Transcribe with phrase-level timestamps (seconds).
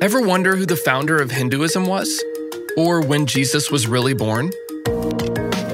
[0.00, 2.24] Ever wonder who the founder of Hinduism was?
[2.74, 4.50] Or when Jesus was really born?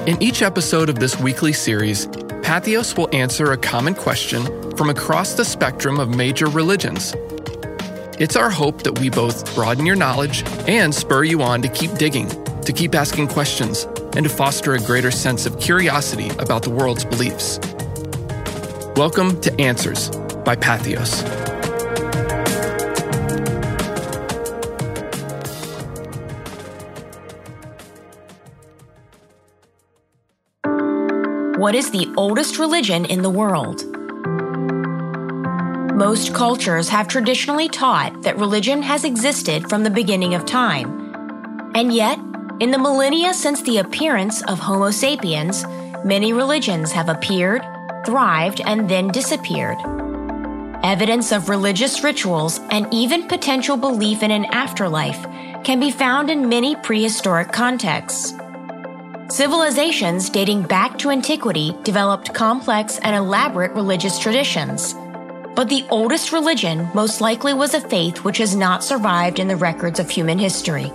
[0.05, 2.07] In each episode of this weekly series,
[2.43, 7.15] Patheos will answer a common question from across the spectrum of major religions.
[8.19, 11.93] It's our hope that we both broaden your knowledge and spur you on to keep
[11.93, 12.27] digging,
[12.63, 13.85] to keep asking questions,
[14.17, 17.61] and to foster a greater sense of curiosity about the world's beliefs.
[18.97, 20.09] Welcome to Answers
[20.43, 21.46] by Patheos.
[31.57, 33.83] What is the oldest religion in the world?
[35.97, 41.71] Most cultures have traditionally taught that religion has existed from the beginning of time.
[41.73, 42.19] And yet,
[42.59, 45.65] in the millennia since the appearance of Homo sapiens,
[46.05, 47.63] many religions have appeared,
[48.05, 49.79] thrived, and then disappeared.
[50.83, 55.23] Evidence of religious rituals and even potential belief in an afterlife
[55.63, 58.35] can be found in many prehistoric contexts.
[59.29, 64.93] Civilizations dating back to antiquity developed complex and elaborate religious traditions.
[65.53, 69.57] But the oldest religion most likely was a faith which has not survived in the
[69.57, 70.93] records of human history.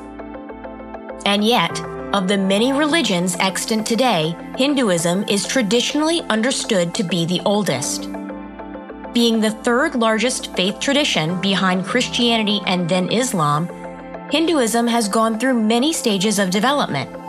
[1.26, 1.78] And yet,
[2.14, 8.10] of the many religions extant today, Hinduism is traditionally understood to be the oldest.
[9.12, 13.68] Being the third largest faith tradition behind Christianity and then Islam,
[14.30, 17.21] Hinduism has gone through many stages of development.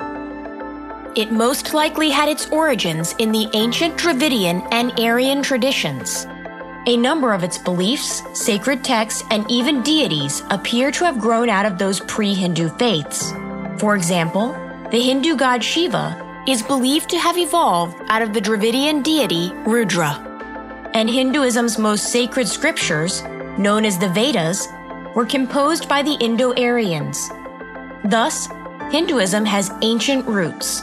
[1.15, 6.25] It most likely had its origins in the ancient Dravidian and Aryan traditions.
[6.87, 11.67] A number of its beliefs, sacred texts, and even deities appear to have grown out
[11.67, 13.31] of those pre Hindu faiths.
[13.77, 14.53] For example,
[14.89, 20.17] the Hindu god Shiva is believed to have evolved out of the Dravidian deity Rudra.
[20.95, 23.21] And Hinduism's most sacred scriptures,
[23.59, 24.67] known as the Vedas,
[25.13, 27.29] were composed by the Indo Aryans.
[28.03, 28.47] Thus,
[28.89, 30.81] Hinduism has ancient roots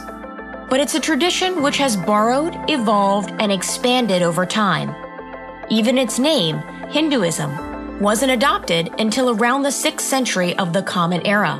[0.71, 4.95] but it's a tradition which has borrowed, evolved, and expanded over time.
[5.69, 6.59] Even its name,
[6.89, 11.57] Hinduism, wasn't adopted until around the 6th century of the Common Era.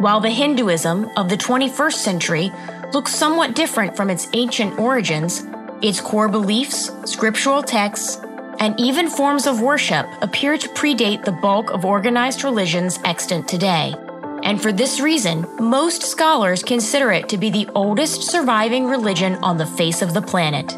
[0.00, 2.52] While the Hinduism of the 21st century
[2.94, 5.44] looks somewhat different from its ancient origins,
[5.82, 8.16] its core beliefs, scriptural texts,
[8.60, 13.94] and even forms of worship appear to predate the bulk of organized religions extant today
[14.42, 19.58] and for this reason, most scholars consider it to be the oldest surviving religion on
[19.58, 20.76] the face of the planet.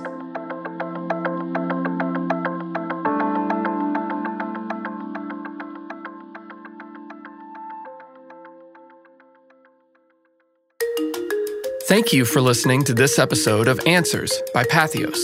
[11.88, 15.18] Thank you for listening to this episode of Answers by Patheos.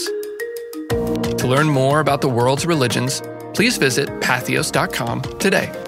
[1.37, 3.21] To learn more about the world's religions,
[3.53, 5.84] please visit patheos.com today.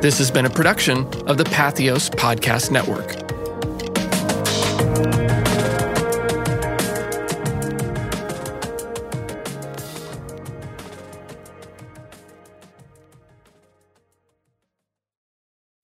[0.00, 3.16] This has been a production of the Patheos Podcast Network.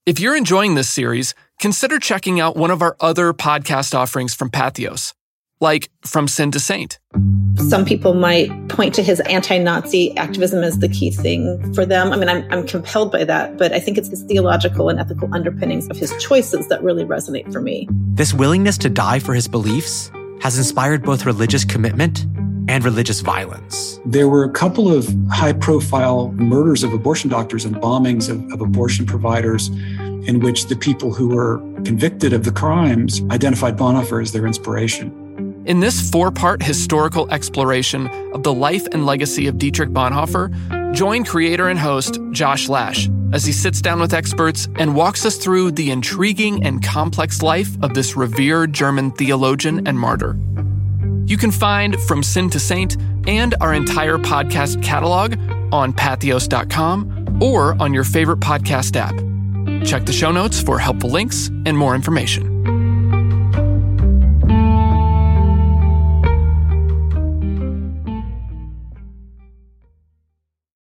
[0.05, 4.51] If you're enjoying this series, consider checking out one of our other podcast offerings from
[4.51, 5.15] Patheos,
[5.62, 6.99] like From Sin to Saint.
[7.56, 12.12] Some people might point to his anti Nazi activism as the key thing for them.
[12.12, 15.33] I mean, I'm, I'm compelled by that, but I think it's his theological and ethical
[15.33, 17.89] underpinnings of his choices that really resonate for me.
[18.15, 22.27] This willingness to die for his beliefs has inspired both religious commitment
[22.69, 24.01] and religious violence.
[24.06, 28.61] There were a couple of high profile murders of abortion doctors and bombings of, of
[28.61, 29.69] abortion providers
[30.27, 35.22] in which the people who were convicted of the crimes identified Bonhoeffer as their inspiration.
[35.65, 41.25] In this four part historical exploration of the life and legacy of Dietrich Bonhoeffer, join
[41.25, 45.71] creator and host Josh Lash as he sits down with experts and walks us through
[45.71, 50.37] the intriguing and complex life of this revered German theologian and martyr.
[51.27, 52.97] You can find From Sin to Saint
[53.28, 55.39] and our entire podcast catalog
[55.72, 59.15] on patheos.com or on your favorite podcast app.
[59.86, 62.52] Check the show notes for helpful links and more information.